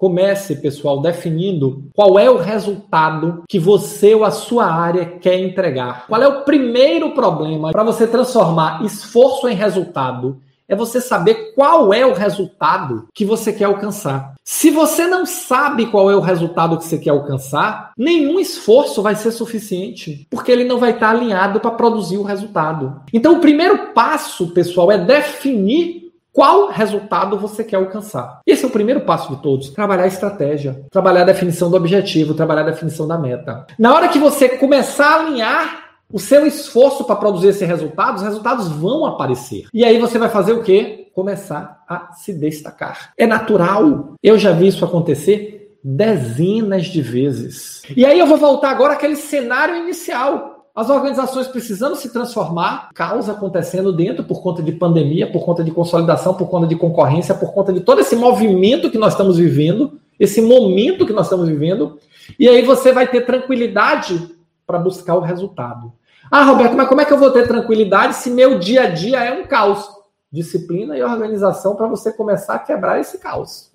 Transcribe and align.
Comece, 0.00 0.56
pessoal, 0.56 1.02
definindo 1.02 1.84
qual 1.94 2.18
é 2.18 2.30
o 2.30 2.38
resultado 2.38 3.44
que 3.46 3.58
você 3.58 4.14
ou 4.14 4.24
a 4.24 4.30
sua 4.30 4.64
área 4.64 5.04
quer 5.04 5.38
entregar. 5.38 6.06
Qual 6.06 6.22
é 6.22 6.26
o 6.26 6.40
primeiro 6.40 7.10
problema 7.10 7.70
para 7.70 7.84
você 7.84 8.06
transformar 8.06 8.82
esforço 8.82 9.46
em 9.46 9.54
resultado? 9.54 10.40
É 10.66 10.74
você 10.74 11.02
saber 11.02 11.52
qual 11.54 11.92
é 11.92 12.06
o 12.06 12.14
resultado 12.14 13.08
que 13.12 13.26
você 13.26 13.52
quer 13.52 13.64
alcançar. 13.64 14.36
Se 14.42 14.70
você 14.70 15.06
não 15.06 15.26
sabe 15.26 15.84
qual 15.84 16.10
é 16.10 16.16
o 16.16 16.20
resultado 16.20 16.78
que 16.78 16.84
você 16.86 16.96
quer 16.96 17.10
alcançar, 17.10 17.92
nenhum 17.94 18.40
esforço 18.40 19.02
vai 19.02 19.14
ser 19.14 19.32
suficiente, 19.32 20.26
porque 20.30 20.50
ele 20.50 20.64
não 20.64 20.78
vai 20.78 20.92
estar 20.92 21.10
alinhado 21.10 21.60
para 21.60 21.72
produzir 21.72 22.16
o 22.16 22.22
resultado. 22.22 23.02
Então, 23.12 23.34
o 23.34 23.40
primeiro 23.40 23.92
passo, 23.92 24.48
pessoal, 24.54 24.90
é 24.90 24.96
definir 24.96 26.09
qual 26.32 26.68
resultado 26.68 27.38
você 27.38 27.64
quer 27.64 27.76
alcançar. 27.76 28.40
Esse 28.46 28.64
é 28.64 28.68
o 28.68 28.72
primeiro 28.72 29.02
passo 29.02 29.34
de 29.34 29.42
todos: 29.42 29.70
trabalhar 29.70 30.04
a 30.04 30.08
estratégia, 30.08 30.84
trabalhar 30.90 31.22
a 31.22 31.26
definição 31.26 31.70
do 31.70 31.76
objetivo, 31.76 32.34
trabalhar 32.34 32.62
a 32.62 32.70
definição 32.70 33.06
da 33.06 33.18
meta. 33.18 33.66
Na 33.78 33.94
hora 33.94 34.08
que 34.08 34.18
você 34.18 34.48
começar 34.48 35.06
a 35.06 35.20
alinhar 35.20 35.90
o 36.12 36.18
seu 36.18 36.46
esforço 36.46 37.04
para 37.04 37.16
produzir 37.16 37.48
esse 37.48 37.64
resultado, 37.64 38.16
os 38.16 38.22
resultados 38.22 38.68
vão 38.68 39.06
aparecer. 39.06 39.66
E 39.72 39.84
aí 39.84 39.98
você 39.98 40.18
vai 40.18 40.28
fazer 40.28 40.52
o 40.52 40.62
quê? 40.62 41.08
Começar 41.14 41.84
a 41.88 42.12
se 42.14 42.32
destacar. 42.32 43.12
É 43.16 43.26
natural. 43.26 44.14
Eu 44.22 44.38
já 44.38 44.52
vi 44.52 44.68
isso 44.68 44.84
acontecer 44.84 45.78
dezenas 45.82 46.86
de 46.86 47.00
vezes. 47.00 47.82
E 47.96 48.04
aí 48.04 48.18
eu 48.18 48.26
vou 48.26 48.36
voltar 48.36 48.70
agora 48.70 48.94
àquele 48.94 49.16
cenário 49.16 49.76
inicial 49.76 50.59
as 50.80 50.88
organizações 50.88 51.46
precisando 51.46 51.94
se 51.94 52.10
transformar, 52.10 52.88
caos 52.94 53.28
acontecendo 53.28 53.92
dentro 53.92 54.24
por 54.24 54.42
conta 54.42 54.62
de 54.62 54.72
pandemia, 54.72 55.30
por 55.30 55.44
conta 55.44 55.62
de 55.62 55.70
consolidação, 55.70 56.32
por 56.32 56.48
conta 56.48 56.66
de 56.66 56.74
concorrência, 56.74 57.34
por 57.34 57.52
conta 57.52 57.70
de 57.70 57.80
todo 57.80 58.00
esse 58.00 58.16
movimento 58.16 58.90
que 58.90 58.96
nós 58.96 59.12
estamos 59.12 59.36
vivendo, 59.36 60.00
esse 60.18 60.40
momento 60.40 61.04
que 61.04 61.12
nós 61.12 61.26
estamos 61.26 61.46
vivendo. 61.46 61.98
E 62.38 62.48
aí 62.48 62.62
você 62.62 62.92
vai 62.92 63.06
ter 63.06 63.26
tranquilidade 63.26 64.34
para 64.66 64.78
buscar 64.78 65.16
o 65.16 65.20
resultado. 65.20 65.92
Ah, 66.30 66.44
Roberto, 66.44 66.74
mas 66.74 66.88
como 66.88 67.02
é 67.02 67.04
que 67.04 67.12
eu 67.12 67.18
vou 67.18 67.30
ter 67.30 67.46
tranquilidade 67.46 68.16
se 68.16 68.30
meu 68.30 68.58
dia 68.58 68.84
a 68.84 68.86
dia 68.86 69.22
é 69.22 69.38
um 69.38 69.46
caos? 69.46 69.86
Disciplina 70.32 70.96
e 70.96 71.02
organização 71.02 71.76
para 71.76 71.88
você 71.88 72.10
começar 72.10 72.54
a 72.54 72.58
quebrar 72.58 72.98
esse 72.98 73.18
caos. 73.18 73.70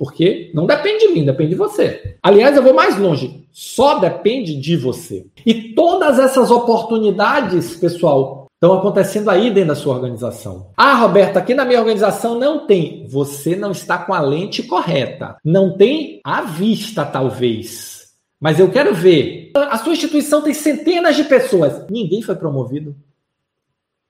Porque 0.00 0.50
não 0.54 0.64
depende 0.64 1.08
de 1.08 1.12
mim, 1.12 1.26
depende 1.26 1.50
de 1.50 1.56
você. 1.56 2.16
Aliás, 2.22 2.56
eu 2.56 2.62
vou 2.62 2.72
mais 2.72 2.98
longe. 2.98 3.44
Só 3.52 3.98
depende 3.98 4.58
de 4.58 4.74
você. 4.74 5.26
E 5.44 5.74
todas 5.74 6.18
essas 6.18 6.50
oportunidades, 6.50 7.76
pessoal, 7.76 8.46
estão 8.54 8.72
acontecendo 8.72 9.28
aí 9.28 9.50
dentro 9.50 9.68
da 9.68 9.74
sua 9.74 9.94
organização. 9.94 10.68
Ah, 10.74 10.94
Roberto, 10.94 11.36
aqui 11.36 11.52
na 11.52 11.66
minha 11.66 11.80
organização 11.80 12.38
não 12.38 12.66
tem. 12.66 13.06
Você 13.10 13.54
não 13.54 13.72
está 13.72 13.98
com 13.98 14.14
a 14.14 14.22
lente 14.22 14.62
correta. 14.62 15.36
Não 15.44 15.76
tem 15.76 16.22
à 16.24 16.40
vista, 16.40 17.04
talvez. 17.04 18.14
Mas 18.40 18.58
eu 18.58 18.70
quero 18.70 18.94
ver. 18.94 19.50
A 19.54 19.76
sua 19.76 19.92
instituição 19.92 20.40
tem 20.40 20.54
centenas 20.54 21.14
de 21.14 21.24
pessoas. 21.24 21.84
Ninguém 21.90 22.22
foi 22.22 22.36
promovido. 22.36 22.96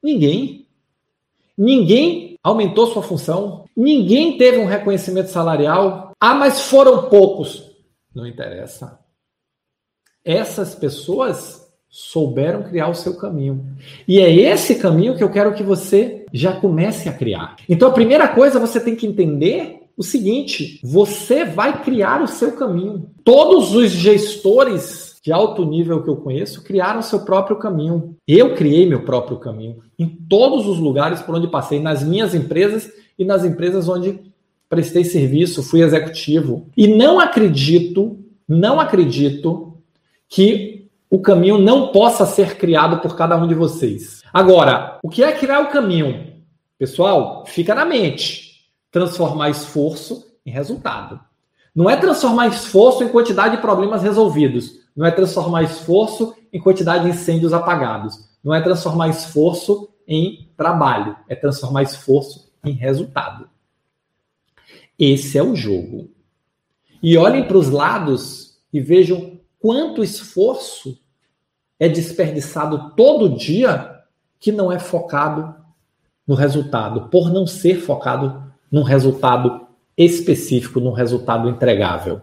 Ninguém. 0.00 0.68
Ninguém 1.58 2.29
aumentou 2.42 2.86
sua 2.86 3.02
função, 3.02 3.64
ninguém 3.76 4.36
teve 4.36 4.58
um 4.58 4.66
reconhecimento 4.66 5.30
salarial. 5.30 6.12
Ah, 6.20 6.34
mas 6.34 6.62
foram 6.62 7.08
poucos. 7.08 7.70
Não 8.14 8.26
interessa. 8.26 8.98
Essas 10.24 10.74
pessoas 10.74 11.66
souberam 11.88 12.62
criar 12.62 12.88
o 12.88 12.94
seu 12.94 13.16
caminho. 13.16 13.76
E 14.06 14.20
é 14.20 14.32
esse 14.32 14.76
caminho 14.76 15.16
que 15.16 15.24
eu 15.24 15.30
quero 15.30 15.54
que 15.54 15.62
você 15.62 16.24
já 16.32 16.52
comece 16.52 17.08
a 17.08 17.12
criar. 17.12 17.56
Então 17.68 17.88
a 17.88 17.92
primeira 17.92 18.28
coisa 18.28 18.60
você 18.60 18.78
tem 18.78 18.94
que 18.94 19.06
entender 19.06 19.88
o 19.96 20.02
seguinte: 20.02 20.80
você 20.84 21.44
vai 21.44 21.82
criar 21.82 22.22
o 22.22 22.28
seu 22.28 22.52
caminho. 22.52 23.10
Todos 23.24 23.74
os 23.74 23.90
gestores 23.90 25.09
de 25.22 25.32
alto 25.32 25.64
nível 25.64 26.02
que 26.02 26.08
eu 26.08 26.16
conheço 26.16 26.62
criaram 26.62 27.02
seu 27.02 27.20
próprio 27.20 27.56
caminho. 27.56 28.16
Eu 28.26 28.54
criei 28.54 28.86
meu 28.86 29.02
próprio 29.04 29.38
caminho 29.38 29.82
em 29.98 30.08
todos 30.08 30.66
os 30.66 30.78
lugares 30.78 31.20
por 31.20 31.34
onde 31.34 31.48
passei, 31.48 31.78
nas 31.78 32.02
minhas 32.02 32.34
empresas 32.34 32.90
e 33.18 33.24
nas 33.24 33.44
empresas 33.44 33.88
onde 33.88 34.18
prestei 34.68 35.04
serviço, 35.04 35.62
fui 35.62 35.82
executivo. 35.82 36.68
E 36.76 36.86
não 36.86 37.20
acredito, 37.20 38.18
não 38.48 38.80
acredito 38.80 39.74
que 40.28 40.88
o 41.10 41.20
caminho 41.20 41.58
não 41.58 41.88
possa 41.88 42.24
ser 42.24 42.56
criado 42.56 43.00
por 43.00 43.16
cada 43.16 43.36
um 43.36 43.48
de 43.48 43.54
vocês. 43.54 44.22
Agora, 44.32 44.98
o 45.02 45.08
que 45.08 45.24
é 45.24 45.32
criar 45.32 45.60
o 45.60 45.70
caminho? 45.70 46.34
Pessoal, 46.78 47.44
fica 47.46 47.74
na 47.74 47.84
mente. 47.84 48.60
Transformar 48.92 49.50
esforço 49.50 50.24
em 50.46 50.50
resultado. 50.50 51.20
Não 51.74 51.90
é 51.90 51.96
transformar 51.96 52.46
esforço 52.46 53.02
em 53.04 53.08
quantidade 53.08 53.56
de 53.56 53.62
problemas 53.62 54.02
resolvidos 54.02 54.79
não 54.96 55.06
é 55.06 55.10
transformar 55.10 55.62
esforço 55.62 56.34
em 56.52 56.60
quantidade 56.60 57.04
de 57.04 57.10
incêndios 57.10 57.52
apagados. 57.52 58.28
Não 58.42 58.54
é 58.54 58.60
transformar 58.60 59.08
esforço 59.08 59.88
em 60.06 60.48
trabalho. 60.56 61.16
É 61.28 61.34
transformar 61.34 61.82
esforço 61.82 62.50
em 62.64 62.72
resultado. 62.72 63.48
Esse 64.98 65.38
é 65.38 65.42
o 65.42 65.54
jogo. 65.56 66.10
E 67.02 67.16
olhem 67.16 67.46
para 67.46 67.56
os 67.56 67.70
lados 67.70 68.58
e 68.72 68.80
vejam 68.80 69.38
quanto 69.58 70.04
esforço 70.04 70.98
é 71.78 71.88
desperdiçado 71.88 72.94
todo 72.94 73.36
dia 73.36 74.02
que 74.38 74.52
não 74.52 74.70
é 74.70 74.78
focado 74.78 75.54
no 76.26 76.34
resultado, 76.34 77.08
por 77.08 77.32
não 77.32 77.46
ser 77.46 77.80
focado 77.80 78.52
num 78.70 78.82
resultado 78.82 79.66
específico, 79.96 80.78
num 80.78 80.92
resultado 80.92 81.48
entregável. 81.48 82.20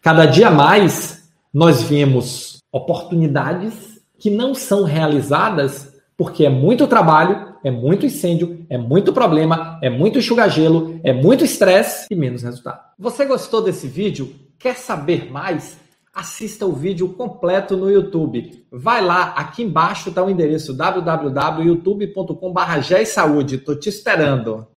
Cada 0.00 0.26
dia 0.26 0.50
mais 0.50 1.27
nós 1.52 1.82
vemos 1.82 2.58
oportunidades 2.72 4.00
que 4.18 4.30
não 4.30 4.54
são 4.54 4.84
realizadas 4.84 5.94
porque 6.16 6.44
é 6.44 6.50
muito 6.50 6.86
trabalho, 6.88 7.54
é 7.62 7.70
muito 7.70 8.04
incêndio, 8.04 8.66
é 8.68 8.76
muito 8.76 9.12
problema, 9.12 9.78
é 9.80 9.88
muito 9.88 10.18
enxugar-gelo, 10.18 10.98
é 11.04 11.12
muito 11.12 11.44
estresse 11.44 12.08
e 12.10 12.16
menos 12.16 12.42
resultado. 12.42 12.80
Você 12.98 13.24
gostou 13.24 13.62
desse 13.62 13.86
vídeo? 13.86 14.34
Quer 14.58 14.74
saber 14.74 15.30
mais? 15.30 15.78
Assista 16.12 16.66
o 16.66 16.72
vídeo 16.72 17.10
completo 17.10 17.76
no 17.76 17.88
YouTube. 17.88 18.66
Vai 18.72 19.04
lá, 19.04 19.34
aqui 19.36 19.62
embaixo 19.62 20.08
está 20.08 20.24
o 20.24 20.28
endereço 20.28 20.74
www.youtube.com.br. 20.74 23.52
Estou 23.52 23.78
te 23.78 23.88
esperando. 23.88 24.66